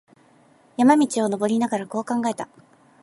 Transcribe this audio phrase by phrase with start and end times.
[0.77, 2.49] 山路を登りながら、こう考えた。